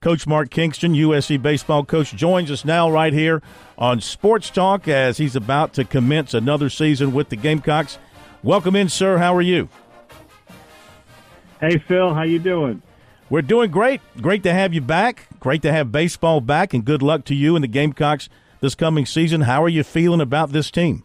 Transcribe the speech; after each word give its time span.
Coach 0.00 0.28
Mark 0.28 0.50
Kingston, 0.50 0.94
USC 0.94 1.42
baseball 1.42 1.84
coach, 1.84 2.14
joins 2.14 2.52
us 2.52 2.64
now 2.64 2.88
right 2.88 3.12
here 3.12 3.42
on 3.76 4.00
Sports 4.00 4.48
Talk 4.48 4.86
as 4.86 5.18
he's 5.18 5.34
about 5.34 5.72
to 5.72 5.84
commence 5.84 6.34
another 6.34 6.70
season 6.70 7.12
with 7.12 7.30
the 7.30 7.34
Gamecocks. 7.34 7.98
Welcome 8.44 8.76
in, 8.76 8.88
sir. 8.88 9.18
How 9.18 9.34
are 9.34 9.42
you? 9.42 9.68
Hey, 11.60 11.78
Phil. 11.78 12.14
How 12.14 12.22
you 12.22 12.38
doing? 12.38 12.80
We're 13.28 13.42
doing 13.42 13.72
great. 13.72 14.00
Great 14.20 14.44
to 14.44 14.52
have 14.52 14.72
you 14.72 14.80
back. 14.80 15.26
Great 15.40 15.62
to 15.62 15.72
have 15.72 15.90
baseball 15.90 16.40
back, 16.40 16.72
and 16.72 16.84
good 16.84 17.02
luck 17.02 17.24
to 17.24 17.34
you 17.34 17.56
and 17.56 17.64
the 17.64 17.68
Gamecocks 17.68 18.28
this 18.60 18.76
coming 18.76 19.04
season. 19.04 19.40
How 19.40 19.64
are 19.64 19.68
you 19.68 19.82
feeling 19.82 20.20
about 20.20 20.52
this 20.52 20.70
team? 20.70 21.02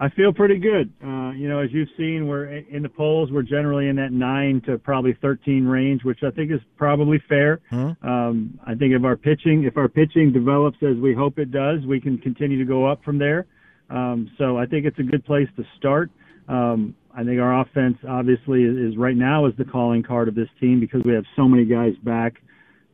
I 0.00 0.08
feel 0.10 0.32
pretty 0.32 0.58
good. 0.58 0.92
Uh, 1.02 1.32
you 1.32 1.48
know, 1.48 1.58
as 1.58 1.70
you've 1.72 1.88
seen, 1.96 2.28
we're 2.28 2.46
in 2.46 2.82
the 2.82 2.88
polls. 2.88 3.30
We're 3.32 3.42
generally 3.42 3.88
in 3.88 3.96
that 3.96 4.12
nine 4.12 4.62
to 4.66 4.78
probably 4.78 5.16
13 5.20 5.66
range, 5.66 6.04
which 6.04 6.20
I 6.22 6.30
think 6.30 6.52
is 6.52 6.60
probably 6.76 7.20
fair. 7.28 7.60
Mm-hmm. 7.72 8.06
Um, 8.06 8.60
I 8.64 8.74
think 8.74 8.94
if 8.94 9.04
our 9.04 9.16
pitching, 9.16 9.64
if 9.64 9.76
our 9.76 9.88
pitching 9.88 10.32
develops 10.32 10.78
as 10.82 10.96
we 10.98 11.14
hope 11.14 11.38
it 11.38 11.50
does, 11.50 11.84
we 11.86 12.00
can 12.00 12.18
continue 12.18 12.58
to 12.58 12.64
go 12.64 12.86
up 12.86 13.02
from 13.04 13.18
there. 13.18 13.46
Um, 13.90 14.30
so 14.38 14.56
I 14.56 14.66
think 14.66 14.86
it's 14.86 14.98
a 14.98 15.02
good 15.02 15.24
place 15.24 15.48
to 15.56 15.64
start. 15.76 16.10
Um, 16.48 16.94
I 17.14 17.24
think 17.24 17.40
our 17.40 17.60
offense, 17.60 17.96
obviously, 18.08 18.62
is, 18.62 18.76
is 18.92 18.96
right 18.96 19.16
now 19.16 19.46
is 19.46 19.54
the 19.58 19.64
calling 19.64 20.04
card 20.04 20.28
of 20.28 20.36
this 20.36 20.48
team 20.60 20.78
because 20.78 21.02
we 21.04 21.12
have 21.14 21.24
so 21.34 21.48
many 21.48 21.64
guys 21.64 21.94
back. 22.04 22.34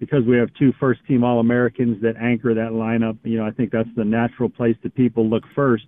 Because 0.00 0.24
we 0.26 0.36
have 0.36 0.48
two 0.58 0.72
first-team 0.80 1.22
All-Americans 1.22 2.02
that 2.02 2.16
anchor 2.16 2.52
that 2.52 2.72
lineup, 2.72 3.16
you 3.22 3.38
know, 3.38 3.46
I 3.46 3.52
think 3.52 3.70
that's 3.70 3.88
the 3.96 4.04
natural 4.04 4.50
place 4.50 4.76
that 4.82 4.94
people 4.94 5.30
look 5.30 5.44
first. 5.54 5.84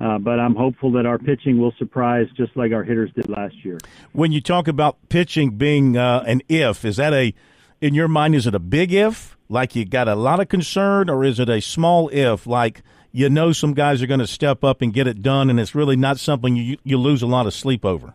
Uh, 0.00 0.18
but 0.18 0.40
I'm 0.40 0.56
hopeful 0.56 0.90
that 0.92 1.06
our 1.06 1.18
pitching 1.18 1.58
will 1.58 1.72
surprise 1.78 2.26
just 2.36 2.56
like 2.56 2.72
our 2.72 2.82
hitters 2.82 3.12
did 3.14 3.28
last 3.28 3.54
year. 3.64 3.78
When 4.12 4.32
you 4.32 4.40
talk 4.40 4.66
about 4.66 4.96
pitching 5.08 5.50
being 5.50 5.96
uh, 5.96 6.24
an 6.26 6.42
if, 6.48 6.84
is 6.84 6.96
that 6.96 7.12
a, 7.12 7.32
in 7.80 7.94
your 7.94 8.08
mind, 8.08 8.34
is 8.34 8.46
it 8.46 8.54
a 8.54 8.58
big 8.58 8.92
if, 8.92 9.36
like 9.48 9.76
you 9.76 9.84
got 9.84 10.08
a 10.08 10.14
lot 10.14 10.40
of 10.40 10.48
concern, 10.48 11.08
or 11.08 11.24
is 11.24 11.38
it 11.38 11.48
a 11.48 11.60
small 11.60 12.08
if, 12.12 12.46
like 12.46 12.82
you 13.12 13.30
know 13.30 13.52
some 13.52 13.72
guys 13.72 14.02
are 14.02 14.08
going 14.08 14.20
to 14.20 14.26
step 14.26 14.64
up 14.64 14.82
and 14.82 14.92
get 14.92 15.06
it 15.06 15.22
done, 15.22 15.48
and 15.48 15.60
it's 15.60 15.74
really 15.74 15.96
not 15.96 16.18
something 16.18 16.56
you 16.56 16.76
you 16.82 16.98
lose 16.98 17.22
a 17.22 17.26
lot 17.26 17.46
of 17.46 17.54
sleep 17.54 17.84
over? 17.84 18.14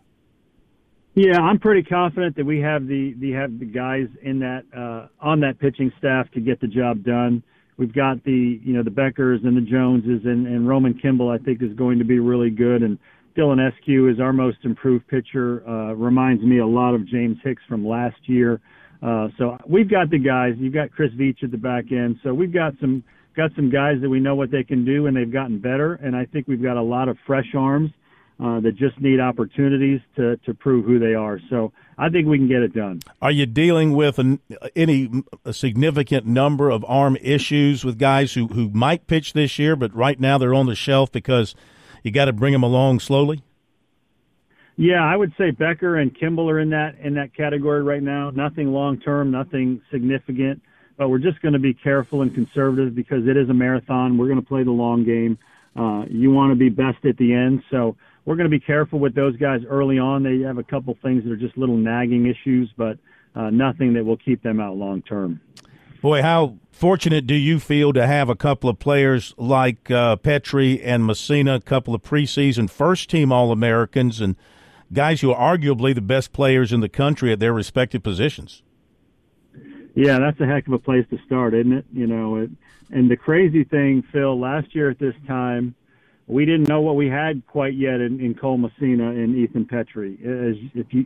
Yeah, 1.15 1.39
I'm 1.39 1.59
pretty 1.59 1.83
confident 1.83 2.35
that 2.35 2.45
we 2.45 2.59
have 2.59 2.87
the, 2.87 3.13
the 3.17 3.31
have 3.31 3.57
the 3.59 3.65
guys 3.65 4.07
in 4.21 4.39
that 4.39 4.65
uh, 4.75 5.07
on 5.19 5.39
that 5.41 5.59
pitching 5.59 5.91
staff 5.97 6.29
to 6.31 6.39
get 6.39 6.59
the 6.61 6.67
job 6.67 7.03
done. 7.03 7.43
We've 7.79 7.93
got 7.93 8.23
the 8.25 8.59
you 8.61 8.73
know 8.73 8.83
the 8.83 8.91
Beckers 8.91 9.45
and 9.45 9.55
the 9.55 9.61
Joneses 9.61 10.25
and, 10.25 10.45
and 10.45 10.67
Roman 10.67 10.93
Kimball 10.93 11.31
I 11.31 11.37
think 11.37 11.63
is 11.63 11.73
going 11.77 11.97
to 11.97 12.05
be 12.05 12.19
really 12.19 12.49
good 12.49 12.83
and 12.83 12.99
Dylan 13.37 13.57
Eskew 13.57 14.11
is 14.11 14.19
our 14.19 14.33
most 14.33 14.57
improved 14.63 15.07
pitcher. 15.07 15.63
Uh, 15.67 15.93
reminds 15.93 16.43
me 16.43 16.59
a 16.59 16.67
lot 16.67 16.93
of 16.93 17.07
James 17.07 17.37
Hicks 17.41 17.61
from 17.69 17.87
last 17.87 18.17
year. 18.25 18.59
Uh, 19.01 19.29
so 19.37 19.57
we've 19.65 19.89
got 19.89 20.09
the 20.09 20.19
guys. 20.19 20.55
You've 20.57 20.73
got 20.73 20.91
Chris 20.91 21.11
Veach 21.13 21.41
at 21.41 21.51
the 21.51 21.57
back 21.57 21.85
end. 21.91 22.17
So 22.21 22.33
we've 22.33 22.53
got 22.53 22.73
some 22.81 23.01
got 23.37 23.51
some 23.55 23.69
guys 23.69 23.95
that 24.01 24.09
we 24.09 24.19
know 24.19 24.35
what 24.35 24.51
they 24.51 24.63
can 24.63 24.83
do 24.83 25.07
and 25.07 25.15
they've 25.15 25.31
gotten 25.31 25.57
better. 25.57 25.93
And 25.95 26.17
I 26.17 26.25
think 26.25 26.49
we've 26.49 26.61
got 26.61 26.75
a 26.75 26.81
lot 26.81 27.07
of 27.07 27.17
fresh 27.25 27.55
arms 27.57 27.91
uh, 28.39 28.59
that 28.61 28.75
just 28.75 28.99
need 29.01 29.19
opportunities 29.19 29.99
to 30.15 30.37
to 30.37 30.53
prove 30.53 30.85
who 30.85 30.99
they 30.99 31.13
are. 31.13 31.39
So 31.49 31.73
I 31.97 32.09
think 32.09 32.27
we 32.27 32.37
can 32.37 32.47
get 32.47 32.61
it 32.61 32.73
done. 32.73 33.01
Are 33.21 33.31
you 33.31 33.45
dealing 33.45 33.93
with 33.93 34.19
an, 34.19 34.39
any 34.75 35.09
significant 35.51 36.25
number 36.25 36.69
of 36.69 36.85
arm 36.87 37.17
issues 37.21 37.83
with 37.83 37.99
guys 37.99 38.33
who, 38.33 38.47
who 38.47 38.69
might 38.69 39.07
pitch 39.07 39.33
this 39.33 39.59
year, 39.59 39.75
but 39.75 39.93
right 39.93 40.17
now 40.19 40.37
they're 40.37 40.53
on 40.53 40.67
the 40.67 40.75
shelf 40.75 41.11
because 41.11 41.55
you 42.03 42.11
got 42.11 42.25
to 42.25 42.33
bring 42.33 42.53
them 42.53 42.63
along 42.63 43.01
slowly? 43.01 43.43
Yeah, 44.77 45.03
I 45.03 45.17
would 45.17 45.33
say 45.37 45.51
Becker 45.51 45.97
and 45.97 46.17
Kimball 46.17 46.49
are 46.49 46.59
in 46.59 46.69
that 46.69 46.95
in 46.99 47.15
that 47.15 47.35
category 47.35 47.83
right 47.83 48.01
now. 48.01 48.29
Nothing 48.29 48.71
long 48.71 48.97
term, 49.01 49.29
nothing 49.29 49.81
significant, 49.91 50.61
but 50.95 51.09
we're 51.09 51.19
just 51.19 51.41
going 51.41 51.51
to 51.51 51.59
be 51.59 51.73
careful 51.73 52.21
and 52.21 52.33
conservative 52.33 52.95
because 52.95 53.27
it 53.27 53.35
is 53.35 53.49
a 53.49 53.53
marathon. 53.53 54.17
We're 54.17 54.27
going 54.27 54.39
to 54.39 54.47
play 54.47 54.63
the 54.63 54.71
long 54.71 55.03
game. 55.03 55.37
Uh, 55.75 56.05
you 56.09 56.31
want 56.31 56.51
to 56.51 56.55
be 56.55 56.69
best 56.69 57.03
at 57.03 57.17
the 57.17 57.33
end, 57.33 57.61
so 57.69 57.97
we're 58.29 58.35
going 58.35 58.45
to 58.45 58.55
be 58.55 58.59
careful 58.59 58.99
with 58.99 59.15
those 59.15 59.35
guys 59.37 59.61
early 59.67 59.97
on. 59.97 60.21
They 60.21 60.41
have 60.45 60.59
a 60.59 60.63
couple 60.63 60.95
things 61.01 61.23
that 61.23 61.31
are 61.31 61.35
just 61.35 61.57
little 61.57 61.77
nagging 61.77 62.27
issues, 62.27 62.71
but 62.77 62.99
uh, 63.33 63.49
nothing 63.49 63.95
that 63.95 64.05
will 64.05 64.17
keep 64.17 64.43
them 64.43 64.59
out 64.59 64.75
long 64.75 65.01
term. 65.01 65.41
Boy, 66.03 66.21
how 66.21 66.57
fortunate 66.71 67.25
do 67.25 67.33
you 67.33 67.59
feel 67.59 67.91
to 67.91 68.05
have 68.05 68.29
a 68.29 68.35
couple 68.35 68.69
of 68.69 68.77
players 68.77 69.33
like 69.35 69.89
uh, 69.89 70.15
and 70.23 71.07
Messina, 71.07 71.55
a 71.55 71.59
couple 71.59 71.95
of 71.95 72.03
preseason 72.03 72.69
first 72.69 73.09
team 73.09 73.31
All 73.31 73.51
Americans, 73.51 74.21
and 74.21 74.35
guys 74.93 75.21
who 75.21 75.31
are 75.31 75.57
arguably 75.57 75.95
the 75.95 75.99
best 75.99 76.31
players 76.31 76.71
in 76.71 76.81
the 76.81 76.89
country 76.89 77.31
at 77.31 77.39
their 77.39 77.51
respective 77.51 78.03
positions? 78.03 78.61
Yeah, 79.95 80.19
that's 80.19 80.39
a 80.39 80.45
heck 80.45 80.67
of 80.67 80.73
a 80.73 80.79
place 80.79 81.05
to 81.09 81.17
start, 81.25 81.55
isn't 81.55 81.73
it? 81.73 81.85
You 81.91 82.05
know, 82.05 82.35
it, 82.35 82.51
and 82.91 83.09
the 83.09 83.17
crazy 83.17 83.63
thing, 83.63 84.03
Phil, 84.11 84.39
last 84.39 84.75
year 84.75 84.91
at 84.91 84.99
this 84.99 85.15
time, 85.25 85.73
we 86.29 86.45
didn't 86.45 86.69
know 86.69 86.79
what 86.79 86.95
we 86.95 87.07
had 87.07 87.45
quite 87.47 87.73
yet 87.73 87.99
in, 87.99 88.19
in 88.19 88.35
Cole 88.35 88.57
Messina 88.57 89.09
and 89.09 89.35
Ethan 89.35 89.65
Petry. 89.65 90.13
As 90.21 90.55
if 90.75 90.93
you 90.93 91.05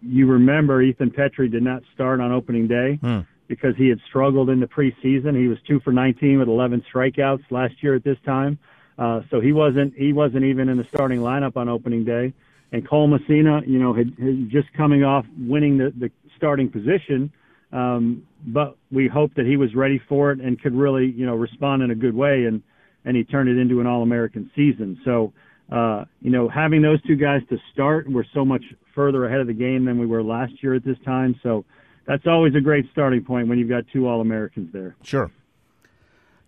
you 0.00 0.26
remember, 0.26 0.80
Ethan 0.80 1.10
Petry 1.10 1.50
did 1.50 1.62
not 1.62 1.82
start 1.92 2.20
on 2.20 2.32
opening 2.32 2.66
day 2.66 2.94
hmm. 3.02 3.20
because 3.48 3.76
he 3.76 3.88
had 3.88 3.98
struggled 4.08 4.48
in 4.48 4.60
the 4.60 4.66
preseason. 4.66 5.36
He 5.36 5.48
was 5.48 5.58
two 5.66 5.78
for 5.80 5.92
19 5.92 6.38
with 6.38 6.48
11 6.48 6.84
strikeouts 6.90 7.50
last 7.50 7.82
year 7.82 7.94
at 7.94 8.02
this 8.02 8.16
time, 8.24 8.58
uh, 8.96 9.20
so 9.28 9.40
he 9.40 9.52
wasn't 9.52 9.92
he 9.94 10.12
wasn't 10.12 10.44
even 10.44 10.68
in 10.68 10.78
the 10.78 10.84
starting 10.84 11.20
lineup 11.20 11.56
on 11.56 11.68
opening 11.68 12.04
day. 12.04 12.32
And 12.72 12.88
Cole 12.88 13.08
Messina, 13.08 13.62
you 13.66 13.80
know, 13.80 13.92
had, 13.92 14.14
had 14.22 14.48
just 14.48 14.72
coming 14.74 15.02
off 15.02 15.26
winning 15.36 15.78
the, 15.78 15.92
the 15.98 16.12
starting 16.36 16.70
position, 16.70 17.32
um, 17.72 18.24
but 18.46 18.76
we 18.92 19.08
hoped 19.08 19.34
that 19.34 19.46
he 19.46 19.56
was 19.56 19.74
ready 19.74 19.98
for 20.08 20.30
it 20.30 20.40
and 20.40 20.62
could 20.62 20.74
really, 20.74 21.10
you 21.10 21.26
know, 21.26 21.34
respond 21.34 21.82
in 21.82 21.90
a 21.90 21.96
good 21.96 22.14
way. 22.14 22.44
And 22.44 22.62
and 23.04 23.16
he 23.16 23.24
turned 23.24 23.48
it 23.48 23.58
into 23.58 23.80
an 23.80 23.86
All 23.86 24.02
American 24.02 24.50
season. 24.54 25.00
So, 25.04 25.32
uh, 25.70 26.04
you 26.20 26.30
know, 26.30 26.48
having 26.48 26.82
those 26.82 27.00
two 27.02 27.16
guys 27.16 27.42
to 27.50 27.58
start, 27.72 28.10
we're 28.10 28.24
so 28.34 28.44
much 28.44 28.64
further 28.94 29.26
ahead 29.26 29.40
of 29.40 29.46
the 29.46 29.52
game 29.52 29.84
than 29.84 29.98
we 29.98 30.06
were 30.06 30.22
last 30.22 30.52
year 30.62 30.74
at 30.74 30.84
this 30.84 30.98
time. 31.04 31.38
So, 31.42 31.64
that's 32.06 32.26
always 32.26 32.54
a 32.56 32.60
great 32.60 32.86
starting 32.90 33.22
point 33.22 33.46
when 33.46 33.58
you've 33.58 33.68
got 33.68 33.84
two 33.92 34.08
All 34.08 34.20
Americans 34.20 34.72
there. 34.72 34.96
Sure. 35.02 35.30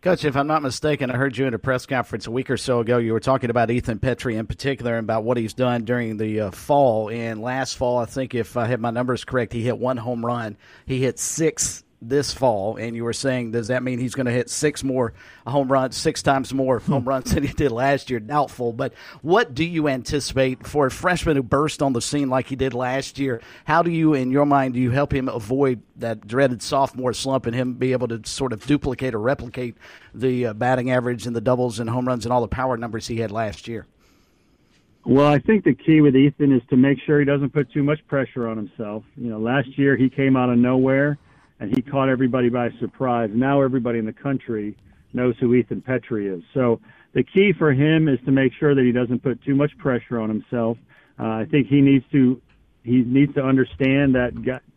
Coach, 0.00 0.24
if 0.24 0.36
I'm 0.36 0.48
not 0.48 0.62
mistaken, 0.62 1.12
I 1.12 1.16
heard 1.16 1.38
you 1.38 1.46
in 1.46 1.54
a 1.54 1.58
press 1.60 1.86
conference 1.86 2.26
a 2.26 2.32
week 2.32 2.50
or 2.50 2.56
so 2.56 2.80
ago. 2.80 2.98
You 2.98 3.12
were 3.12 3.20
talking 3.20 3.50
about 3.50 3.70
Ethan 3.70 4.00
Petry 4.00 4.34
in 4.34 4.48
particular 4.48 4.96
and 4.96 5.04
about 5.04 5.22
what 5.22 5.36
he's 5.36 5.54
done 5.54 5.84
during 5.84 6.16
the 6.16 6.40
uh, 6.40 6.50
fall. 6.50 7.08
And 7.08 7.40
last 7.40 7.76
fall, 7.76 7.98
I 7.98 8.06
think 8.06 8.34
if 8.34 8.56
I 8.56 8.66
have 8.66 8.80
my 8.80 8.90
numbers 8.90 9.24
correct, 9.24 9.52
he 9.52 9.62
hit 9.62 9.78
one 9.78 9.98
home 9.98 10.26
run. 10.26 10.56
He 10.86 11.00
hit 11.00 11.20
six 11.20 11.84
this 12.08 12.32
fall, 12.32 12.76
and 12.76 12.96
you 12.96 13.04
were 13.04 13.12
saying, 13.12 13.52
does 13.52 13.68
that 13.68 13.82
mean 13.82 13.98
he's 13.98 14.14
going 14.14 14.26
to 14.26 14.32
hit 14.32 14.50
six 14.50 14.82
more 14.82 15.12
home 15.46 15.70
runs, 15.70 15.96
six 15.96 16.22
times 16.22 16.52
more 16.52 16.80
hmm. 16.80 16.92
home 16.92 17.04
runs 17.04 17.32
than 17.32 17.44
he 17.44 17.52
did 17.52 17.72
last 17.72 18.10
year? 18.10 18.20
Doubtful. 18.20 18.72
But 18.72 18.92
what 19.22 19.54
do 19.54 19.64
you 19.64 19.88
anticipate 19.88 20.66
for 20.66 20.86
a 20.86 20.90
freshman 20.90 21.36
who 21.36 21.42
burst 21.42 21.82
on 21.82 21.92
the 21.92 22.02
scene 22.02 22.28
like 22.28 22.48
he 22.48 22.56
did 22.56 22.74
last 22.74 23.18
year? 23.18 23.40
How 23.64 23.82
do 23.82 23.90
you, 23.90 24.14
in 24.14 24.30
your 24.30 24.46
mind, 24.46 24.74
do 24.74 24.80
you 24.80 24.90
help 24.90 25.12
him 25.14 25.28
avoid 25.28 25.80
that 25.96 26.26
dreaded 26.26 26.62
sophomore 26.62 27.12
slump 27.12 27.46
and 27.46 27.54
him 27.54 27.74
be 27.74 27.92
able 27.92 28.08
to 28.08 28.20
sort 28.24 28.52
of 28.52 28.66
duplicate 28.66 29.14
or 29.14 29.20
replicate 29.20 29.76
the 30.12 30.46
uh, 30.46 30.52
batting 30.52 30.90
average 30.90 31.26
and 31.26 31.36
the 31.36 31.40
doubles 31.40 31.78
and 31.78 31.88
home 31.88 32.06
runs 32.06 32.26
and 32.26 32.32
all 32.32 32.40
the 32.40 32.48
power 32.48 32.76
numbers 32.76 33.06
he 33.06 33.18
had 33.18 33.30
last 33.30 33.68
year? 33.68 33.86
Well, 35.04 35.26
I 35.26 35.40
think 35.40 35.64
the 35.64 35.74
key 35.74 36.00
with 36.00 36.14
Ethan 36.14 36.52
is 36.52 36.62
to 36.70 36.76
make 36.76 36.98
sure 37.00 37.18
he 37.18 37.24
doesn't 37.24 37.50
put 37.50 37.72
too 37.72 37.82
much 37.82 38.06
pressure 38.06 38.46
on 38.46 38.56
himself. 38.56 39.02
You 39.16 39.30
know, 39.30 39.38
last 39.38 39.76
year 39.76 39.96
he 39.96 40.08
came 40.08 40.36
out 40.36 40.48
of 40.48 40.58
nowhere 40.58 41.18
and 41.62 41.72
he 41.76 41.80
caught 41.80 42.08
everybody 42.08 42.48
by 42.48 42.70
surprise. 42.80 43.30
Now 43.32 43.62
everybody 43.62 44.00
in 44.00 44.04
the 44.04 44.12
country 44.12 44.76
knows 45.12 45.36
who 45.38 45.54
Ethan 45.54 45.80
Petry 45.80 46.36
is. 46.36 46.42
So 46.52 46.80
the 47.12 47.22
key 47.22 47.52
for 47.56 47.72
him 47.72 48.08
is 48.08 48.18
to 48.24 48.32
make 48.32 48.52
sure 48.58 48.74
that 48.74 48.82
he 48.82 48.90
doesn't 48.90 49.22
put 49.22 49.40
too 49.44 49.54
much 49.54 49.70
pressure 49.78 50.18
on 50.18 50.28
himself. 50.28 50.76
Uh, 51.20 51.26
I 51.26 51.46
think 51.48 51.68
he 51.68 51.80
needs 51.80 52.04
to 52.10 52.42
he 52.82 53.02
needs 53.02 53.32
to 53.34 53.42
understand 53.42 54.16
that 54.16 54.32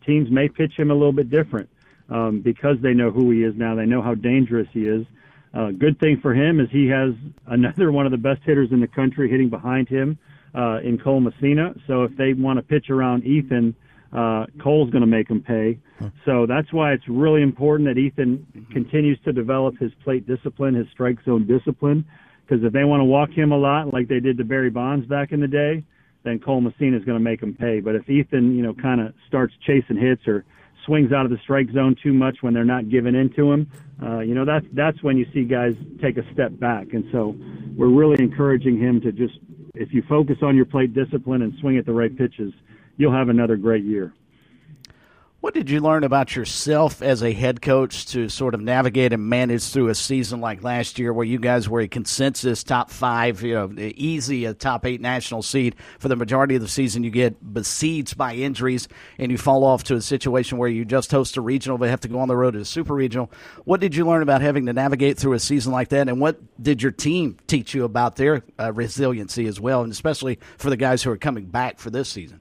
teams 0.06 0.30
may 0.30 0.48
pitch 0.48 0.74
him 0.76 0.92
a 0.92 0.94
little 0.94 1.12
bit 1.12 1.28
different 1.28 1.68
um, 2.08 2.40
because 2.40 2.76
they 2.80 2.94
know 2.94 3.10
who 3.10 3.32
he 3.32 3.42
is 3.42 3.56
now. 3.56 3.74
They 3.74 3.84
know 3.84 4.00
how 4.00 4.14
dangerous 4.14 4.68
he 4.72 4.82
is. 4.82 5.04
Uh, 5.52 5.72
good 5.72 5.98
thing 5.98 6.20
for 6.20 6.34
him 6.34 6.60
is 6.60 6.68
he 6.70 6.86
has 6.86 7.14
another 7.48 7.90
one 7.98 8.06
of 8.06 8.12
the 8.12 8.18
best 8.18 8.42
hitters 8.44 8.70
in 8.70 8.78
the 8.78 8.86
country 8.86 9.28
hitting 9.28 9.50
behind 9.50 9.88
him 9.88 10.16
uh, 10.54 10.78
in 10.84 10.98
Cole 10.98 11.18
Messina. 11.18 11.74
So 11.88 12.04
if 12.04 12.16
they 12.16 12.32
want 12.32 12.58
to 12.58 12.62
pitch 12.62 12.90
around 12.90 13.24
Ethan, 13.24 13.74
uh, 14.12 14.46
Cole's 14.62 14.90
going 14.90 15.02
to 15.02 15.06
make 15.06 15.28
them 15.28 15.42
pay. 15.42 15.78
So 16.24 16.46
that's 16.46 16.72
why 16.72 16.92
it's 16.92 17.08
really 17.08 17.42
important 17.42 17.88
that 17.88 17.98
Ethan 17.98 18.68
continues 18.70 19.18
to 19.24 19.32
develop 19.32 19.78
his 19.78 19.92
plate 20.04 20.26
discipline, 20.26 20.74
his 20.74 20.86
strike 20.92 21.18
zone 21.24 21.46
discipline. 21.46 22.04
Because 22.46 22.64
if 22.64 22.72
they 22.72 22.84
want 22.84 23.00
to 23.00 23.04
walk 23.04 23.30
him 23.30 23.50
a 23.50 23.56
lot, 23.58 23.92
like 23.92 24.08
they 24.08 24.20
did 24.20 24.38
to 24.38 24.44
Barry 24.44 24.70
Bonds 24.70 25.06
back 25.06 25.32
in 25.32 25.40
the 25.40 25.48
day, 25.48 25.84
then 26.22 26.38
Cole 26.38 26.60
Messina 26.60 26.96
is 26.96 27.04
going 27.04 27.18
to 27.18 27.24
make 27.24 27.40
them 27.40 27.54
pay. 27.54 27.80
But 27.80 27.94
if 27.94 28.08
Ethan, 28.08 28.54
you 28.54 28.62
know, 28.62 28.74
kind 28.74 29.00
of 29.00 29.14
starts 29.26 29.54
chasing 29.66 29.96
hits 29.96 30.26
or 30.28 30.44
swings 30.84 31.12
out 31.12 31.24
of 31.24 31.30
the 31.30 31.38
strike 31.42 31.70
zone 31.72 31.96
too 32.00 32.12
much 32.12 32.38
when 32.42 32.54
they're 32.54 32.64
not 32.64 32.88
giving 32.88 33.14
in 33.14 33.32
to 33.34 33.50
him, 33.50 33.70
uh, 34.02 34.20
you 34.20 34.34
know, 34.34 34.44
that's 34.44 34.66
that's 34.74 35.02
when 35.02 35.16
you 35.16 35.26
see 35.32 35.44
guys 35.44 35.74
take 36.00 36.18
a 36.18 36.32
step 36.32 36.56
back. 36.60 36.92
And 36.92 37.04
so 37.10 37.34
we're 37.76 37.88
really 37.88 38.22
encouraging 38.22 38.78
him 38.78 39.00
to 39.00 39.10
just, 39.10 39.38
if 39.74 39.92
you 39.92 40.02
focus 40.08 40.36
on 40.42 40.54
your 40.54 40.66
plate 40.66 40.94
discipline 40.94 41.42
and 41.42 41.52
swing 41.60 41.78
at 41.78 41.86
the 41.86 41.92
right 41.92 42.16
pitches, 42.16 42.52
you'll 42.96 43.12
have 43.12 43.28
another 43.28 43.56
great 43.56 43.84
year. 43.84 44.12
What 45.46 45.54
did 45.54 45.70
you 45.70 45.80
learn 45.80 46.02
about 46.02 46.34
yourself 46.34 47.02
as 47.02 47.22
a 47.22 47.30
head 47.30 47.62
coach 47.62 48.06
to 48.06 48.28
sort 48.28 48.54
of 48.54 48.60
navigate 48.60 49.12
and 49.12 49.28
manage 49.28 49.62
through 49.70 49.88
a 49.88 49.94
season 49.94 50.40
like 50.40 50.64
last 50.64 50.98
year, 50.98 51.12
where 51.12 51.26
you 51.26 51.38
guys 51.38 51.68
were 51.68 51.82
a 51.82 51.86
consensus 51.86 52.64
top 52.64 52.90
five, 52.90 53.42
you 53.42 53.54
know, 53.54 53.70
easy 53.76 54.46
a 54.46 54.54
top 54.54 54.84
eight 54.86 55.00
national 55.00 55.42
seed 55.42 55.76
for 56.00 56.08
the 56.08 56.16
majority 56.16 56.56
of 56.56 56.62
the 56.62 56.68
season? 56.68 57.04
You 57.04 57.12
get 57.12 57.54
besieged 57.54 58.16
by 58.16 58.34
injuries, 58.34 58.88
and 59.18 59.30
you 59.30 59.38
fall 59.38 59.62
off 59.62 59.84
to 59.84 59.94
a 59.94 60.00
situation 60.00 60.58
where 60.58 60.70
you 60.70 60.84
just 60.84 61.12
host 61.12 61.36
a 61.36 61.40
regional, 61.40 61.78
but 61.78 61.90
have 61.90 62.00
to 62.00 62.08
go 62.08 62.18
on 62.18 62.26
the 62.26 62.36
road 62.36 62.54
to 62.54 62.60
a 62.60 62.64
super 62.64 62.94
regional. 62.94 63.30
What 63.64 63.80
did 63.80 63.94
you 63.94 64.04
learn 64.04 64.22
about 64.22 64.40
having 64.40 64.66
to 64.66 64.72
navigate 64.72 65.16
through 65.16 65.34
a 65.34 65.38
season 65.38 65.70
like 65.70 65.90
that, 65.90 66.08
and 66.08 66.18
what 66.18 66.40
did 66.60 66.82
your 66.82 66.92
team 66.92 67.36
teach 67.46 67.72
you 67.72 67.84
about 67.84 68.16
their 68.16 68.42
uh, 68.58 68.72
resiliency 68.72 69.46
as 69.46 69.60
well, 69.60 69.82
and 69.82 69.92
especially 69.92 70.40
for 70.58 70.70
the 70.70 70.76
guys 70.76 71.04
who 71.04 71.10
are 71.12 71.16
coming 71.16 71.44
back 71.44 71.78
for 71.78 71.90
this 71.90 72.08
season? 72.08 72.40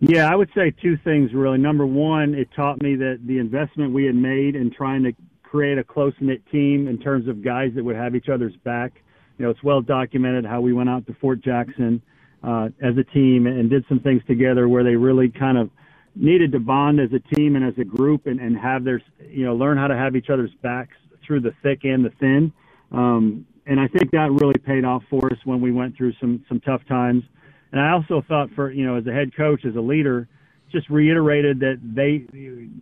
Yeah, 0.00 0.30
I 0.30 0.34
would 0.34 0.50
say 0.54 0.70
two 0.70 0.96
things 1.04 1.32
really. 1.34 1.58
Number 1.58 1.86
one, 1.86 2.34
it 2.34 2.48
taught 2.56 2.82
me 2.82 2.96
that 2.96 3.20
the 3.26 3.38
investment 3.38 3.92
we 3.92 4.06
had 4.06 4.14
made 4.14 4.56
in 4.56 4.70
trying 4.70 5.02
to 5.04 5.12
create 5.42 5.76
a 5.78 5.84
close 5.84 6.14
knit 6.20 6.42
team 6.50 6.88
in 6.88 6.98
terms 6.98 7.28
of 7.28 7.44
guys 7.44 7.72
that 7.74 7.84
would 7.84 7.96
have 7.96 8.14
each 8.16 8.28
other's 8.28 8.56
back. 8.64 8.92
You 9.36 9.44
know, 9.44 9.50
it's 9.50 9.62
well 9.62 9.82
documented 9.82 10.46
how 10.46 10.60
we 10.60 10.72
went 10.72 10.88
out 10.88 11.06
to 11.06 11.14
Fort 11.20 11.42
Jackson 11.42 12.00
uh, 12.42 12.68
as 12.82 12.96
a 12.96 13.04
team 13.04 13.46
and 13.46 13.68
did 13.68 13.84
some 13.88 14.00
things 14.00 14.22
together 14.26 14.68
where 14.68 14.84
they 14.84 14.96
really 14.96 15.28
kind 15.28 15.58
of 15.58 15.70
needed 16.14 16.52
to 16.52 16.60
bond 16.60 16.98
as 16.98 17.10
a 17.12 17.34
team 17.34 17.56
and 17.56 17.64
as 17.64 17.74
a 17.78 17.84
group 17.84 18.26
and, 18.26 18.40
and 18.40 18.58
have 18.58 18.84
their, 18.84 19.02
you 19.28 19.44
know, 19.44 19.54
learn 19.54 19.76
how 19.76 19.86
to 19.86 19.96
have 19.96 20.16
each 20.16 20.30
other's 20.30 20.50
backs 20.62 20.96
through 21.26 21.40
the 21.40 21.52
thick 21.62 21.80
and 21.84 22.04
the 22.04 22.10
thin. 22.18 22.52
Um, 22.90 23.46
and 23.66 23.78
I 23.78 23.86
think 23.86 24.10
that 24.12 24.30
really 24.32 24.58
paid 24.58 24.84
off 24.84 25.02
for 25.10 25.26
us 25.30 25.38
when 25.44 25.60
we 25.60 25.72
went 25.72 25.96
through 25.96 26.14
some 26.20 26.44
some 26.48 26.60
tough 26.60 26.80
times. 26.88 27.22
And 27.72 27.80
I 27.80 27.92
also 27.92 28.22
thought 28.26 28.50
for, 28.54 28.70
you 28.70 28.84
know, 28.84 28.96
as 28.96 29.06
a 29.06 29.12
head 29.12 29.36
coach, 29.36 29.64
as 29.64 29.76
a 29.76 29.80
leader, 29.80 30.28
just 30.72 30.88
reiterated 30.88 31.60
that 31.60 31.80
they 31.82 32.26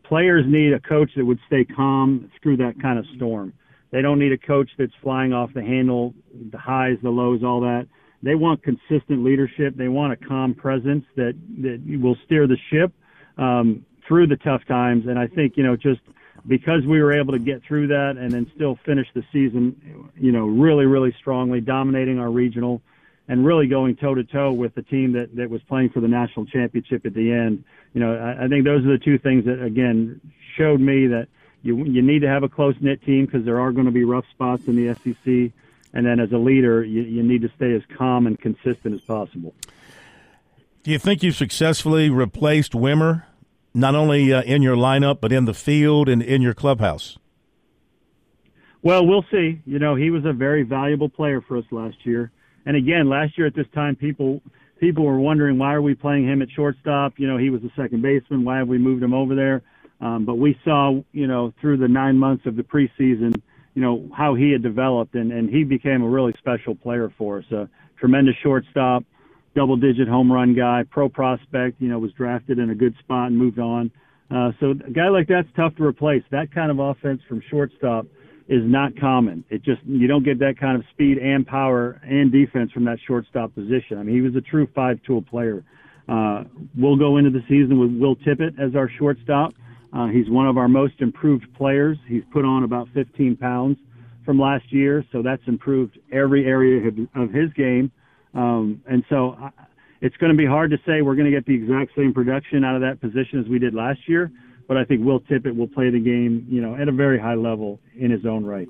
players 0.05 0.44
need 0.46 0.73
a 0.73 0.81
coach 0.81 1.11
that 1.17 1.25
would 1.25 1.38
stay 1.46 1.64
calm 1.64 2.31
through 2.43 2.58
that 2.58 2.81
kind 2.81 2.99
of 2.99 3.06
storm. 3.17 3.52
They 3.90 4.02
don't 4.02 4.19
need 4.19 4.32
a 4.32 4.38
coach 4.38 4.70
that's 4.79 4.93
flying 5.02 5.32
off 5.32 5.52
the 5.55 5.62
handle, 5.62 6.14
the 6.50 6.58
highs, 6.58 6.99
the 7.02 7.11
lows, 7.11 7.43
all 7.43 7.61
that. 7.62 7.87
They 8.23 8.35
want 8.35 8.62
consistent 8.62 9.25
leadership. 9.25 9.76
They 9.76 9.88
want 9.88 10.12
a 10.12 10.17
calm 10.17 10.55
presence 10.55 11.05
that 11.17 11.35
that 11.62 11.81
will 12.00 12.17
steer 12.26 12.46
the 12.46 12.58
ship 12.70 12.93
um, 13.38 13.85
through 14.06 14.26
the 14.26 14.37
tough 14.37 14.62
times. 14.67 15.06
And 15.06 15.19
I 15.19 15.26
think 15.26 15.56
you 15.56 15.62
know 15.62 15.76
just 15.76 16.00
because 16.46 16.85
we 16.87 17.00
were 17.00 17.12
able 17.12 17.32
to 17.32 17.38
get 17.38 17.62
through 17.67 17.88
that 17.88 18.17
and 18.19 18.31
then 18.31 18.50
still 18.55 18.79
finish 18.85 19.06
the 19.14 19.23
season, 19.32 20.11
you 20.17 20.32
know, 20.32 20.46
really 20.46 20.85
really 20.85 21.14
strongly, 21.19 21.61
dominating 21.61 22.19
our 22.19 22.31
regional 22.31 22.82
and 23.29 23.45
really 23.45 23.67
going 23.67 23.95
toe 23.97 24.15
to 24.15 24.25
toe 24.25 24.53
with 24.53 24.75
the 24.75 24.83
team 24.83 25.13
that, 25.13 25.37
that 25.37 25.51
was 25.51 25.61
playing 25.69 25.91
for 25.91 26.01
the 26.01 26.09
national 26.09 26.47
championship 26.47 27.05
at 27.05 27.15
the 27.15 27.31
end. 27.31 27.63
You 27.93 28.01
know, 28.01 28.15
I, 28.15 28.45
I 28.45 28.49
think 28.49 28.65
those 28.65 28.85
are 28.85 28.93
the 28.93 28.99
two 28.99 29.19
things 29.19 29.45
that 29.45 29.63
again 29.63 30.21
showed 30.57 30.81
me 30.81 31.07
that 31.09 31.29
you 31.63 31.85
you 31.85 32.03
need 32.03 32.21
to 32.21 32.29
have 32.29 32.43
a 32.43 32.49
close 32.49 32.75
knit 32.81 33.03
team 33.05 33.27
because 33.27 33.45
there 33.45 33.61
are 33.61 33.71
going 33.73 33.87
to 33.87 33.93
be 33.93 34.05
rough 34.05 34.25
spots 34.31 34.67
in 34.67 34.77
the 34.77 34.95
SEC, 34.95 35.53
and 35.93 36.07
then 36.07 36.21
as 36.21 36.33
a 36.33 36.39
leader, 36.39 36.83
you, 36.83 37.03
you 37.03 37.23
need 37.23 37.43
to 37.43 37.51
stay 37.57 37.75
as 37.75 37.83
calm 37.97 38.27
and 38.27 38.41
consistent 38.41 38.95
as 38.95 39.01
possible. 39.03 39.55
Do 40.83 40.91
you 40.91 40.99
think 40.99 41.23
you've 41.23 41.37
successfully 41.37 42.09
replaced 42.09 42.73
Wimmer, 42.73 43.25
not 43.75 43.95
only 43.95 44.33
uh, 44.33 44.43
in 44.43 44.63
your 44.63 44.77
lineup 44.77 45.21
but 45.21 45.33
in 45.33 45.45
the 45.45 45.55
field 45.55 46.09
and 46.09 46.23
in 46.23 46.41
your 46.41 46.55
clubhouse? 46.55 47.19
Well, 48.81 49.05
we'll 49.05 49.25
see. 49.31 49.61
You 49.67 49.81
know, 49.81 49.97
he 49.97 50.11
was 50.11 50.25
a 50.25 50.33
very 50.33 50.63
valuable 50.63 51.09
player 51.09 51.41
for 51.41 51.57
us 51.57 51.65
last 51.71 51.97
year. 52.05 52.31
And 52.69 52.76
again, 52.76 53.09
last 53.09 53.38
year 53.38 53.47
at 53.47 53.55
this 53.55 53.67
time, 53.75 53.97
people 53.97 54.43
people 54.79 55.06
were 55.06 55.19
wondering 55.19 55.59
why 55.59 55.73
are 55.73 55.81
we 55.81 55.94
playing 55.94 56.29
him 56.29 56.43
at 56.43 56.50
shortstop? 56.55 57.15
You 57.17 57.26
know, 57.26 57.38
he 57.38 57.49
was 57.49 57.62
a 57.62 57.73
second 57.75 58.03
baseman. 58.03 58.44
Why 58.44 58.59
have 58.59 58.69
we 58.69 58.76
moved 58.76 59.03
him 59.03 59.15
over 59.15 59.35
there? 59.35 59.62
Um, 60.03 60.26
but 60.26 60.35
we 60.35 60.55
saw, 60.67 61.00
you 61.12 61.26
know, 61.26 61.55
through 61.62 61.79
the 61.79 61.88
nine 61.88 62.19
months 62.19 62.44
of 62.44 62.56
the 62.56 62.62
preseason, 62.62 63.41
you 63.75 63.81
know, 63.81 64.11
how 64.15 64.35
he 64.35 64.53
had 64.53 64.62
developed, 64.62 65.15
and, 65.15 65.32
and 65.32 65.49
he 65.49 65.65
became 65.65 66.03
a 66.03 66.09
really 66.09 66.35
special 66.38 66.75
player 66.75 67.11
for 67.17 67.38
us. 67.38 67.50
A 67.53 67.70
tremendous 67.99 68.35
shortstop, 68.43 69.03
double-digit 69.56 70.06
home 70.06 70.31
run 70.31 70.55
guy, 70.55 70.85
pro 70.91 71.09
prospect. 71.09 71.81
You 71.81 71.88
know, 71.88 71.99
was 71.99 72.12
drafted 72.12 72.59
in 72.59 72.69
a 72.69 72.75
good 72.75 72.94
spot 72.99 73.29
and 73.29 73.38
moved 73.38 73.59
on. 73.59 73.91
Uh, 74.31 74.53
so 74.61 74.73
a 74.73 74.91
guy 74.91 75.09
like 75.09 75.26
that's 75.26 75.49
tough 75.56 75.75
to 75.76 75.85
replace. 75.85 76.23
That 76.32 76.55
kind 76.55 76.71
of 76.71 76.81
offense 76.81 77.23
from 77.26 77.41
shortstop 77.50 78.05
is 78.49 78.62
not 78.65 78.99
common. 78.99 79.45
It 79.50 79.62
just 79.62 79.83
you 79.85 80.09
don't 80.09 80.25
get 80.25 80.39
that 80.39 80.55
kind 80.59 80.77
of 80.77 80.85
speed 80.91 81.19
and 81.19 81.47
power 81.47 82.00
and 82.03 82.33
defense 82.33 82.73
from 82.73 82.85
that 82.87 82.99
shortstop 83.06 83.55
position. 83.55 83.99
I 83.99 84.03
mean, 84.03 84.15
he 84.15 84.23
was 84.23 84.35
a 84.37 84.41
true 84.41 84.67
five-tool 84.75 85.23
player. 85.23 85.62
Uh, 86.09 86.45
we'll 86.77 86.97
go 86.97 87.19
into 87.19 87.31
the 87.31 87.43
season 87.43 87.79
with 87.79 87.91
Will 88.00 88.17
Tippett 88.17 88.59
as 88.59 88.75
our 88.75 88.91
shortstop. 88.99 89.53
Uh, 89.93 90.06
he's 90.06 90.29
one 90.31 90.49
of 90.49 90.56
our 90.56 90.69
most 90.69 90.95
improved 91.00 91.47
players. 91.55 91.99
He's 92.09 92.23
put 92.33 92.47
on 92.47 92.65
about 92.65 92.89
15 92.95 93.37
pounds 93.37 93.77
from 94.25 94.41
last 94.41 94.73
year, 94.73 95.05
so 95.12 95.23
that's 95.23 95.43
improved 95.47 95.99
every 96.11 96.47
area 96.47 96.91
of 97.15 97.31
his 97.33 97.53
game. 97.55 97.91
Um, 98.35 98.83
and 98.89 99.05
so 99.11 99.37
I, 99.39 99.50
it's 100.00 100.17
going 100.17 100.33
to 100.33 100.37
be 100.37 100.47
hard 100.47 100.71
to 100.71 100.79
say 100.87 101.03
we're 101.03 101.17
going 101.17 101.31
to 101.31 101.37
get 101.37 101.45
the 101.45 101.55
exact 101.55 101.91
same 101.97 102.15
production 102.15 102.65
out 102.65 102.77
of 102.77 102.83
that 102.83 103.00
position 103.00 103.41
as 103.41 103.49
we 103.49 103.59
did 103.59 103.75
last 103.75 104.00
year 104.06 104.31
but 104.69 104.76
I 104.76 104.85
think 104.85 105.05
Will 105.05 105.20
Tippett 105.20 105.56
will 105.56 105.67
play 105.67 105.91
the 105.91 105.99
game, 105.99 106.47
you 106.49 106.61
know, 106.61 106.76
at 106.76 106.87
a 106.87 106.93
very 106.93 107.19
high 107.19 107.35
level 107.35 107.81
in 107.97 108.11
his 108.12 108.25
own 108.25 108.44
right. 108.44 108.69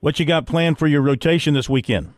What 0.00 0.20
you 0.20 0.26
got 0.26 0.46
planned 0.46 0.78
for 0.78 0.86
your 0.86 1.00
rotation 1.00 1.54
this 1.54 1.68
weekend? 1.68 2.12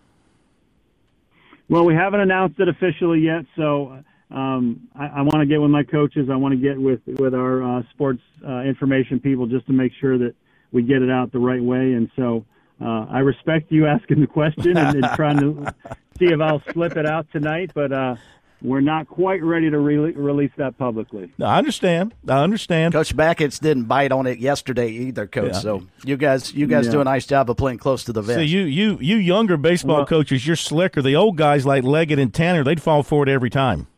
Well, 1.68 1.84
we 1.84 1.94
haven't 1.94 2.20
announced 2.20 2.60
it 2.60 2.68
officially 2.68 3.20
yet, 3.20 3.44
so 3.56 4.02
um, 4.30 4.88
I, 4.94 5.06
I 5.06 5.22
want 5.22 5.40
to 5.40 5.46
get 5.46 5.60
with 5.60 5.70
my 5.70 5.84
coaches. 5.84 6.28
I 6.30 6.36
want 6.36 6.52
to 6.52 6.60
get 6.60 6.80
with 6.80 7.00
with 7.06 7.34
our 7.34 7.78
uh, 7.78 7.82
sports 7.90 8.22
uh, 8.46 8.60
information 8.60 9.20
people 9.20 9.46
just 9.46 9.66
to 9.68 9.72
make 9.72 9.92
sure 10.00 10.18
that 10.18 10.34
we 10.72 10.82
get 10.82 11.02
it 11.02 11.10
out 11.10 11.32
the 11.32 11.38
right 11.38 11.62
way. 11.62 11.92
And 11.94 12.10
so 12.16 12.44
uh, 12.80 13.06
I 13.08 13.20
respect 13.20 13.70
you 13.70 13.86
asking 13.86 14.20
the 14.20 14.26
question 14.26 14.76
and, 14.76 15.04
and 15.04 15.16
trying 15.16 15.38
to 15.38 15.74
see 16.18 16.26
if 16.26 16.40
I'll 16.40 16.62
slip 16.72 16.96
it 16.96 17.06
out 17.06 17.26
tonight, 17.32 17.70
but 17.74 17.92
uh, 17.92 18.16
we're 18.62 18.80
not 18.80 19.08
quite 19.08 19.42
ready 19.42 19.70
to 19.70 19.78
re- 19.78 20.12
release 20.12 20.50
that 20.56 20.78
publicly. 20.78 21.30
I 21.40 21.58
understand. 21.58 22.14
I 22.28 22.42
understand. 22.42 22.94
Coach 22.94 23.14
Bakich 23.14 23.60
didn't 23.60 23.84
bite 23.84 24.12
on 24.12 24.26
it 24.26 24.38
yesterday 24.38 24.88
either, 24.88 25.26
Coach. 25.26 25.52
Yeah. 25.52 25.60
So 25.60 25.82
you 26.04 26.16
guys, 26.16 26.54
you 26.54 26.66
guys 26.66 26.86
yeah. 26.86 26.92
do 26.92 27.00
a 27.00 27.04
nice 27.04 27.26
job 27.26 27.50
of 27.50 27.56
playing 27.56 27.78
close 27.78 28.04
to 28.04 28.12
the 28.12 28.22
vest. 28.22 28.38
See, 28.38 28.46
you, 28.46 28.62
you, 28.62 28.98
you 29.00 29.16
younger 29.16 29.56
baseball 29.56 29.98
well, 29.98 30.06
coaches, 30.06 30.46
you're 30.46 30.56
slicker. 30.56 31.02
The 31.02 31.16
old 31.16 31.36
guys 31.36 31.66
like 31.66 31.84
Leggett 31.84 32.18
and 32.18 32.32
Tanner, 32.32 32.64
they'd 32.64 32.82
fall 32.82 33.02
for 33.02 33.22
it 33.22 33.28
every 33.28 33.50
time. 33.50 33.86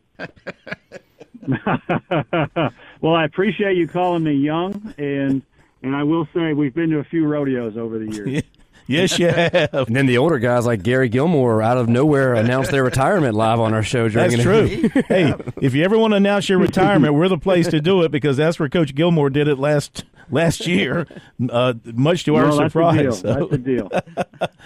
well, 3.01 3.15
I 3.15 3.25
appreciate 3.25 3.77
you 3.77 3.89
calling 3.89 4.25
me 4.25 4.35
young, 4.35 4.95
and 4.99 5.43
and 5.83 5.97
I 5.97 6.03
will 6.03 6.27
say 6.35 6.53
we've 6.53 6.75
been 6.75 6.91
to 6.91 6.99
a 6.99 7.05
few 7.05 7.27
rodeos 7.27 7.77
over 7.77 7.99
the 7.99 8.13
years. 8.13 8.43
Yes, 8.89 9.19
you 9.19 9.29
have. 9.29 9.73
And 9.73 9.95
then 9.95 10.07
the 10.07 10.19
older 10.19 10.39
guys 10.39 10.67
like 10.67 10.83
Gary 10.83 11.09
Gilmore 11.09 11.63
out 11.63 11.77
of 11.77 11.89
nowhere 11.89 12.35
announced 12.35 12.71
their 12.71 12.83
retirement 12.83 13.35
live 13.35 13.61
on 13.61 13.75
our 13.75 13.83
show. 13.83 14.09
During 14.09 14.31
that's 14.31 14.43
true. 14.43 14.67
hey, 15.09 15.35
if 15.61 15.75
you 15.75 15.85
ever 15.85 15.99
want 15.99 16.13
to 16.13 16.17
announce 16.17 16.49
your 16.49 16.59
retirement, 16.59 17.15
we're 17.15 17.29
the 17.29 17.39
place 17.39 17.69
to 17.69 17.81
do 17.81 18.03
it 18.03 18.11
because 18.11 18.39
that's 18.39 18.59
where 18.59 18.69
Coach 18.69 18.95
Gilmore 18.95 19.31
did 19.31 19.47
it 19.47 19.59
last 19.59 20.05
last 20.31 20.67
year, 20.67 21.07
uh, 21.51 21.75
much 21.85 22.25
to 22.25 22.37
our 22.37 22.53
surprise. 22.53 23.21
So. 23.21 23.35
That's 23.35 23.51
the 23.51 23.59
deal. 23.59 23.89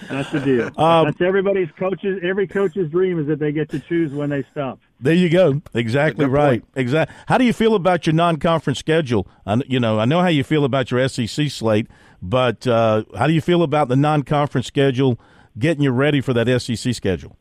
That's 0.08 0.30
the 0.32 0.40
deal. 0.40 0.70
Um, 0.82 1.06
that's 1.06 1.20
everybody's 1.20 1.68
coaches. 1.78 2.20
Every 2.22 2.46
coach's 2.46 2.90
dream 2.90 3.18
is 3.20 3.26
that 3.28 3.38
they 3.38 3.52
get 3.52 3.68
to 3.70 3.78
choose 3.78 4.12
when 4.12 4.30
they 4.30 4.42
stop. 4.50 4.80
There 5.00 5.14
you 5.14 5.28
go. 5.28 5.62
Exactly 5.74 6.26
right. 6.26 6.64
Exactly. 6.74 7.14
How 7.26 7.38
do 7.38 7.44
you 7.44 7.52
feel 7.52 7.74
about 7.74 8.06
your 8.06 8.14
non-conference 8.14 8.78
schedule? 8.78 9.28
I, 9.46 9.60
you 9.66 9.78
know, 9.78 10.00
I 10.00 10.04
know 10.04 10.20
how 10.20 10.28
you 10.28 10.44
feel 10.44 10.64
about 10.64 10.90
your 10.90 11.06
SEC 11.08 11.50
slate, 11.50 11.88
but 12.22 12.66
uh, 12.66 13.02
how 13.16 13.26
do 13.26 13.32
you 13.32 13.40
feel 13.40 13.62
about 13.62 13.88
the 13.88 13.96
non-conference 13.96 14.68
schedule, 14.68 15.18
getting 15.58 15.82
you 15.82 15.90
ready 15.90 16.20
for 16.20 16.32
that 16.32 16.62
SEC 16.62 16.94
schedule? 16.94 17.36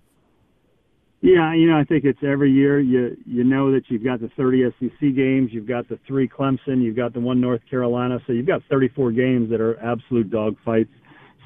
Yeah, 1.22 1.54
you 1.54 1.68
know, 1.70 1.78
I 1.78 1.84
think 1.84 2.04
it's 2.04 2.24
every 2.24 2.52
year. 2.52 2.80
You 2.80 3.16
you 3.28 3.44
know 3.44 3.72
that 3.74 3.84
you've 3.90 4.04
got 4.04 4.22
the 4.22 4.30
30 4.36 4.74
SEC 4.80 5.16
games, 5.16 5.52
you've 5.54 5.68
got 5.68 5.88
the 5.88 6.00
three 6.08 6.28
Clemson, 6.28 6.82
you've 6.82 6.96
got 6.96 7.14
the 7.14 7.20
one 7.20 7.40
North 7.40 7.62
Carolina, 7.70 8.20
so 8.26 8.34
you've 8.34 8.48
got 8.48 8.64
34 8.72 9.12
games 9.12 9.52
that 9.52 9.62
are 9.62 9.80
absolute 9.80 10.32
dogfights. 10.32 10.90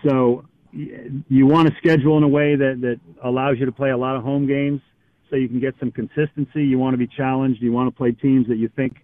So 0.08 0.46
you 0.72 1.46
want 1.46 1.68
to 1.68 1.76
schedule 1.78 2.18
in 2.18 2.24
a 2.24 2.28
way 2.28 2.56
that 2.56 2.80
that 2.82 3.00
allows 3.22 3.58
you 3.60 3.66
to 3.66 3.72
play 3.74 3.90
a 3.90 3.98
lot 3.98 4.16
of 4.16 4.24
home 4.24 4.48
games 4.48 4.80
so 5.30 5.36
you 5.36 5.50
can 5.50 5.60
get 5.60 5.76
some 5.80 5.92
consistency. 5.92 6.64
You 6.64 6.78
want 6.78 6.94
to 6.94 6.98
be 6.98 7.08
challenged. 7.08 7.62
You 7.62 7.74
want 7.74 7.94
to 7.94 7.98
play 7.98 8.14
teams 8.14 8.48
that 8.48 8.56
you 8.56 8.70
think 8.78 8.96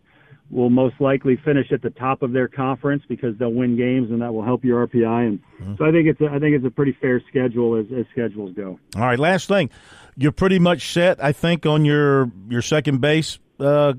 will 0.52 0.70
most 0.70 1.00
likely 1.00 1.38
finish 1.38 1.72
at 1.72 1.82
the 1.82 1.90
top 1.90 2.22
of 2.22 2.34
their 2.34 2.48
conference 2.48 3.04
because 3.08 3.38
they'll 3.38 3.54
win 3.54 3.78
games 3.78 4.12
and 4.12 4.22
that 4.22 4.34
will 4.34 4.44
help 4.44 4.66
your 4.66 4.86
RPI. 4.86 5.28
And 5.28 5.40
mm-hmm. 5.60 5.76
so 5.78 5.86
I 5.86 5.92
think 5.92 6.08
it's 6.08 6.20
a, 6.22 6.26
I 6.26 6.40
think 6.40 6.56
it's 6.56 6.66
a 6.66 6.70
pretty 6.70 6.96
fair 7.00 7.22
schedule 7.30 7.76
as, 7.78 7.86
as 7.98 8.06
schedules 8.12 8.54
go. 8.56 8.78
All 8.96 9.02
right, 9.02 9.18
last 9.18 9.48
thing, 9.48 9.70
you're 10.18 10.32
pretty 10.32 10.60
much 10.60 10.92
set. 10.92 11.24
I 11.24 11.32
think 11.32 11.66
on 11.66 11.86
your 11.86 12.32
your 12.50 12.62
second 12.62 13.00
base, 13.00 13.40
uh, 13.60 13.94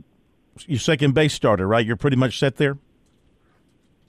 your 0.66 0.78
second 0.78 1.14
base 1.14 1.32
starter, 1.32 1.66
right? 1.66 1.84
You're 1.84 1.96
pretty 1.96 2.16
much 2.16 2.38
set 2.38 2.56
there. 2.56 2.76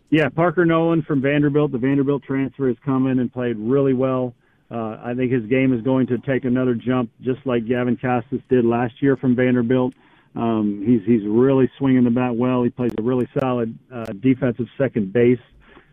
Yeah, 0.09 0.29
Parker 0.29 0.65
Noland 0.65 1.05
from 1.05 1.21
Vanderbilt. 1.21 1.71
The 1.71 1.79
Vanderbilt 1.79 2.23
transfer 2.23 2.67
has 2.67 2.77
come 2.85 3.07
in 3.07 3.17
and 3.19 3.33
played 3.33 3.57
really 3.57 3.93
well. 3.93 4.35
Uh, 4.69 4.97
I 5.03 5.13
think 5.15 5.31
his 5.31 5.45
game 5.45 5.73
is 5.73 5.81
going 5.81 6.07
to 6.07 6.17
take 6.19 6.45
another 6.45 6.75
jump, 6.75 7.09
just 7.21 7.45
like 7.45 7.67
Gavin 7.67 7.97
Casas 7.97 8.41
did 8.49 8.65
last 8.65 9.01
year 9.01 9.15
from 9.15 9.35
Vanderbilt. 9.35 9.93
Um, 10.35 10.83
he's 10.85 11.01
he's 11.05 11.27
really 11.27 11.69
swinging 11.77 12.03
the 12.03 12.09
bat 12.09 12.35
well. 12.35 12.63
He 12.63 12.69
plays 12.69 12.91
a 12.97 13.01
really 13.01 13.27
solid 13.39 13.77
uh, 13.93 14.05
defensive 14.19 14.67
second 14.77 15.13
base, 15.13 15.39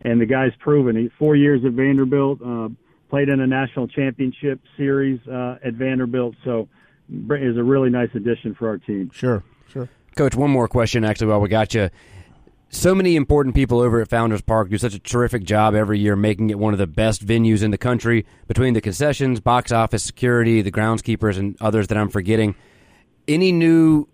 and 0.02 0.20
the 0.20 0.26
guy's 0.26 0.52
proven. 0.58 0.96
He 0.96 1.10
four 1.18 1.36
years 1.36 1.64
at 1.64 1.72
Vanderbilt, 1.72 2.40
uh, 2.44 2.68
played 3.10 3.28
in 3.28 3.40
a 3.40 3.46
national 3.46 3.88
championship 3.88 4.60
series 4.76 5.20
uh, 5.28 5.58
at 5.62 5.74
Vanderbilt, 5.74 6.36
so 6.44 6.68
is 7.10 7.56
a 7.56 7.62
really 7.62 7.90
nice 7.90 8.10
addition 8.14 8.54
for 8.54 8.68
our 8.68 8.78
team. 8.78 9.10
Sure, 9.12 9.42
sure. 9.68 9.88
Coach, 10.16 10.34
one 10.34 10.50
more 10.50 10.68
question 10.68 11.04
actually 11.04 11.26
while 11.26 11.40
we 11.40 11.48
got 11.48 11.74
you. 11.74 11.90
So 12.72 12.94
many 12.94 13.16
important 13.16 13.56
people 13.56 13.80
over 13.80 14.00
at 14.00 14.08
Founders 14.10 14.42
Park 14.42 14.70
do 14.70 14.78
such 14.78 14.94
a 14.94 15.00
terrific 15.00 15.42
job 15.42 15.74
every 15.74 15.98
year 15.98 16.14
making 16.14 16.50
it 16.50 16.58
one 16.58 16.72
of 16.72 16.78
the 16.78 16.86
best 16.86 17.26
venues 17.26 17.64
in 17.64 17.72
the 17.72 17.78
country 17.78 18.24
between 18.46 18.74
the 18.74 18.80
concessions, 18.80 19.40
box 19.40 19.72
office, 19.72 20.04
security, 20.04 20.62
the 20.62 20.70
groundskeepers, 20.70 21.36
and 21.36 21.56
others 21.60 21.88
that 21.88 21.98
I'm 21.98 22.08
forgetting. 22.08 22.54
Any 23.26 23.50
new 23.50 24.06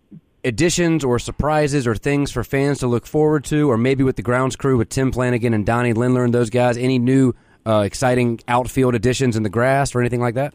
additions 0.46 1.04
or 1.04 1.18
surprises 1.18 1.86
or 1.86 1.94
things 1.94 2.30
for 2.30 2.44
fans 2.44 2.78
to 2.78 2.86
look 2.86 3.06
forward 3.06 3.44
to, 3.44 3.70
or 3.70 3.76
maybe 3.76 4.04
with 4.04 4.16
the 4.16 4.22
grounds 4.22 4.56
crew 4.56 4.78
with 4.78 4.88
Tim 4.88 5.12
Flanagan 5.12 5.52
and 5.52 5.66
Donnie 5.66 5.92
Lindler 5.92 6.24
and 6.24 6.32
those 6.32 6.48
guys? 6.48 6.76
Any 6.78 6.98
new 6.98 7.34
uh, 7.66 7.80
exciting 7.80 8.40
outfield 8.48 8.94
additions 8.94 9.36
in 9.36 9.42
the 9.42 9.50
grass 9.50 9.94
or 9.94 10.00
anything 10.00 10.20
like 10.20 10.36
that? 10.36 10.54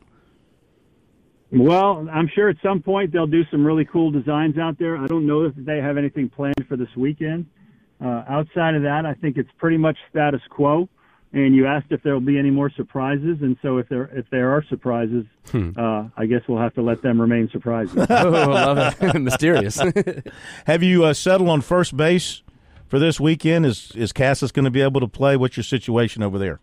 Well, 1.51 2.07
I'm 2.11 2.29
sure 2.33 2.49
at 2.49 2.55
some 2.63 2.81
point 2.81 3.11
they'll 3.11 3.27
do 3.27 3.43
some 3.51 3.65
really 3.65 3.83
cool 3.83 4.09
designs 4.09 4.57
out 4.57 4.79
there. 4.79 4.97
I 4.97 5.05
don't 5.07 5.27
know 5.27 5.43
if 5.43 5.53
they 5.57 5.79
have 5.79 5.97
anything 5.97 6.29
planned 6.29 6.65
for 6.69 6.77
this 6.77 6.87
weekend. 6.95 7.45
Uh, 8.03 8.23
outside 8.27 8.73
of 8.75 8.83
that, 8.83 9.05
I 9.05 9.13
think 9.15 9.37
it's 9.37 9.49
pretty 9.57 9.77
much 9.77 9.97
status 10.09 10.41
quo. 10.49 10.87
And 11.33 11.55
you 11.55 11.65
asked 11.65 11.87
if 11.91 12.03
there 12.03 12.13
will 12.13 12.19
be 12.19 12.37
any 12.37 12.49
more 12.49 12.69
surprises, 12.69 13.37
and 13.41 13.55
so 13.61 13.77
if 13.77 13.87
there 13.87 14.03
if 14.13 14.29
there 14.31 14.51
are 14.51 14.65
surprises, 14.67 15.25
hmm. 15.49 15.71
uh, 15.77 16.09
I 16.17 16.25
guess 16.25 16.41
we'll 16.45 16.59
have 16.59 16.73
to 16.73 16.81
let 16.81 17.01
them 17.01 17.21
remain 17.21 17.49
surprises. 17.49 17.95
oh, 18.09 18.33
I 18.33 18.45
love 18.45 18.95
it, 19.01 19.19
mysterious. 19.21 19.79
have 20.65 20.83
you 20.83 21.05
uh, 21.05 21.13
settled 21.13 21.47
on 21.47 21.61
first 21.61 21.95
base 21.95 22.43
for 22.89 22.99
this 22.99 23.17
weekend? 23.17 23.65
Is 23.65 23.93
is 23.95 24.11
Casas 24.11 24.51
going 24.51 24.65
to 24.65 24.71
be 24.71 24.81
able 24.81 24.99
to 24.99 25.07
play? 25.07 25.37
What's 25.37 25.55
your 25.55 25.63
situation 25.63 26.21
over 26.21 26.37
there? 26.37 26.59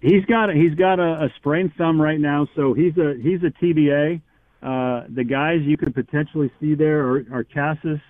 He's 0.00 0.24
got 0.24 0.48
a, 0.48 0.54
he's 0.54 0.74
got 0.74 0.98
a, 0.98 1.24
a 1.24 1.28
sprained 1.36 1.72
thumb 1.76 2.00
right 2.00 2.20
now, 2.20 2.48
so 2.56 2.72
he's 2.72 2.96
a 2.96 3.14
he's 3.20 3.42
a 3.42 3.50
TBA. 3.62 4.22
Uh, 4.62 5.04
the 5.14 5.24
guys 5.24 5.60
you 5.62 5.76
could 5.76 5.94
potentially 5.94 6.50
see 6.58 6.74
there 6.74 7.00
are, 7.00 7.26
are 7.30 7.44
Casas, 7.44 8.00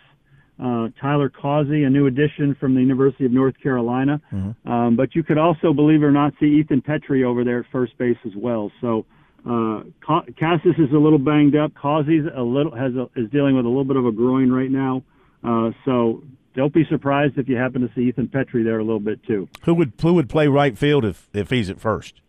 uh, 0.62 0.88
Tyler 1.00 1.28
Causey, 1.28 1.84
a 1.84 1.90
new 1.90 2.06
addition 2.06 2.54
from 2.54 2.75
the 2.75 2.80
University 2.80 3.25
of 3.25 3.32
North 3.32 3.58
Carolina. 3.61 4.20
Mm-hmm. 4.32 4.70
Um, 4.70 4.96
but 4.96 5.14
you 5.14 5.23
could 5.23 5.38
also, 5.38 5.73
believe 5.73 6.02
it 6.02 6.06
or 6.06 6.12
not, 6.12 6.32
see 6.38 6.46
Ethan 6.46 6.82
Petry 6.82 7.25
over 7.25 7.44
there 7.44 7.61
at 7.61 7.66
first 7.73 7.96
base 7.99 8.18
as 8.25 8.32
well. 8.37 8.70
So 8.80 9.04
uh, 9.46 9.82
Casas 10.00 10.75
is 10.78 10.92
a 10.92 10.99
little 10.99 11.18
banged 11.18 11.56
up. 11.56 11.75
Causey's 11.75 12.25
a 12.34 12.42
little 12.42 12.75
has 12.75 12.94
a, 12.94 13.11
is 13.16 13.30
dealing 13.30 13.56
with 13.56 13.64
a 13.64 13.68
little 13.68 13.84
bit 13.84 13.96
of 13.96 14.06
a 14.06 14.12
groin 14.12 14.50
right 14.50 14.70
now. 14.70 15.02
Uh, 15.42 15.73
so 15.84 16.23
don't 16.54 16.73
be 16.73 16.84
surprised 16.88 17.37
if 17.37 17.49
you 17.49 17.56
happen 17.56 17.82
to 17.82 17.90
see 17.94 18.02
Ethan 18.02 18.28
Petry 18.28 18.64
there 18.64 18.78
a 18.78 18.84
little 18.84 19.00
bit 19.00 19.23
too. 19.25 19.49
Who 19.64 19.75
would 19.75 19.92
who 20.00 20.14
would 20.14 20.28
play 20.28 20.46
right 20.46 20.78
field 20.78 21.04
if 21.04 21.28
if 21.34 21.50
he's 21.50 21.68
at 21.68 21.80
first? 21.80 22.20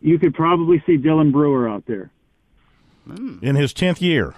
You 0.00 0.18
could 0.18 0.32
probably 0.32 0.82
see 0.86 0.96
Dylan 0.96 1.32
Brewer 1.32 1.68
out 1.68 1.84
there. 1.86 2.10
In 3.42 3.56
his 3.56 3.72
tenth 3.72 4.00
year, 4.00 4.34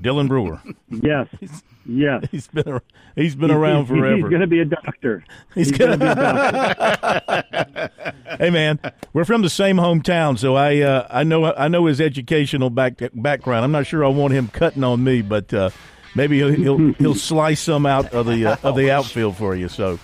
Dylan 0.00 0.28
Brewer. 0.28 0.60
yes, 0.90 1.28
yes. 1.86 2.26
He's 2.30 2.46
been 2.48 2.80
he's 3.14 3.34
been 3.34 3.50
he's, 3.50 3.56
around 3.56 3.86
he's, 3.86 3.96
forever. 3.96 4.16
He's 4.16 4.24
going 4.24 4.40
to 4.40 4.46
be 4.46 4.60
a 4.60 4.64
doctor. 4.64 5.24
He's, 5.54 5.68
he's 5.70 5.78
going 5.78 5.92
to 5.92 5.96
be 5.98 6.04
a 6.06 6.14
doctor. 6.14 7.90
hey 8.38 8.50
man, 8.50 8.78
we're 9.12 9.24
from 9.24 9.42
the 9.42 9.50
same 9.50 9.76
hometown, 9.76 10.38
so 10.38 10.54
I 10.54 10.80
uh, 10.80 11.06
I 11.10 11.24
know 11.24 11.52
I 11.54 11.68
know 11.68 11.86
his 11.86 12.00
educational 12.00 12.70
back, 12.70 13.00
background. 13.14 13.64
I'm 13.64 13.72
not 13.72 13.86
sure 13.86 14.04
I 14.04 14.08
want 14.08 14.34
him 14.34 14.48
cutting 14.48 14.84
on 14.84 15.02
me, 15.02 15.22
but. 15.22 15.52
Uh, 15.52 15.70
maybe 16.14 16.38
he'll 16.38 16.50
he'll, 16.50 16.92
he'll 16.94 17.14
slice 17.14 17.60
some 17.60 17.84
out 17.84 18.14
of 18.14 18.24
the 18.26 18.46
uh, 18.46 18.56
of 18.62 18.74
the 18.74 18.90
outfield 18.90 19.36
for 19.36 19.54
you. 19.54 19.68
So. 19.68 19.98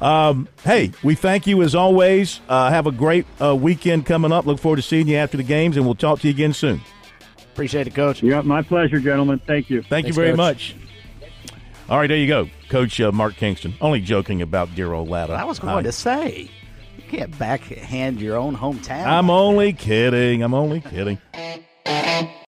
Um, 0.00 0.46
hey, 0.62 0.92
we 1.02 1.16
thank 1.16 1.48
you 1.48 1.60
as 1.62 1.74
always. 1.74 2.40
Uh, 2.48 2.70
have 2.70 2.86
a 2.86 2.92
great 2.92 3.26
uh, 3.42 3.56
weekend 3.56 4.06
coming 4.06 4.30
up. 4.30 4.46
Look 4.46 4.60
forward 4.60 4.76
to 4.76 4.82
seeing 4.82 5.08
you 5.08 5.16
after 5.16 5.36
the 5.36 5.42
games, 5.42 5.76
and 5.76 5.84
we'll 5.84 5.96
talk 5.96 6.20
to 6.20 6.28
you 6.28 6.30
again 6.30 6.52
soon. 6.52 6.80
Appreciate 7.58 7.88
it, 7.88 7.94
Coach. 7.96 8.22
Yeah, 8.22 8.42
my 8.42 8.62
pleasure, 8.62 9.00
gentlemen. 9.00 9.40
Thank 9.44 9.68
you. 9.68 9.82
Thank 9.82 10.04
Thanks, 10.04 10.08
you 10.08 10.14
very 10.14 10.28
Coach. 10.28 10.36
much. 10.36 10.76
All 11.88 11.98
right, 11.98 12.06
there 12.06 12.16
you 12.16 12.28
go, 12.28 12.48
Coach 12.68 13.00
uh, 13.00 13.10
Mark 13.10 13.34
Kingston. 13.34 13.74
Only 13.80 14.00
joking 14.00 14.42
about 14.42 14.72
dear 14.76 14.92
old 14.92 15.08
Latta. 15.08 15.32
I 15.32 15.42
was 15.42 15.58
going 15.58 15.82
to 15.82 15.90
say, 15.90 16.48
you 16.96 17.02
can't 17.08 17.36
backhand 17.36 18.20
your 18.20 18.36
own 18.36 18.56
hometown. 18.56 19.06
I'm 19.06 19.28
only 19.28 19.72
kidding. 19.72 20.44
I'm 20.44 20.54
only 20.54 20.80
kidding. 20.82 21.18